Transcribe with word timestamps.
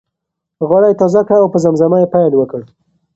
غاړه 0.67 0.87
یې 0.91 0.99
تازه 1.01 1.21
کړه 1.27 1.37
او 1.41 1.47
په 1.53 1.59
زمزمه 1.65 1.97
یې 2.01 2.11
پیل 2.13 2.33
وکړ. 2.37 2.61